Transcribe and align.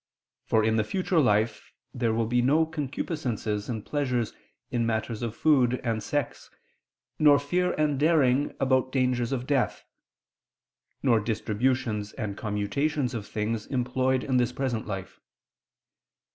For 0.45 0.63
in 0.63 0.77
the 0.77 0.83
future 0.83 1.19
life 1.19 1.71
there 1.93 2.11
will 2.11 2.25
be 2.25 2.41
no 2.41 2.65
concupiscences 2.65 3.69
and 3.69 3.85
pleasures 3.85 4.33
in 4.71 4.83
matters 4.83 5.21
of 5.21 5.35
food 5.35 5.79
and 5.83 6.01
sex; 6.01 6.49
nor 7.19 7.37
fear 7.37 7.73
and 7.73 7.99
daring 7.99 8.55
about 8.59 8.91
dangers 8.91 9.31
of 9.31 9.45
death; 9.45 9.85
nor 11.03 11.19
distributions 11.19 12.13
and 12.13 12.35
commutations 12.35 13.13
of 13.13 13.27
things 13.27 13.67
employed 13.67 14.23
in 14.23 14.37
this 14.37 14.51
present 14.53 14.87
life. 14.87 15.19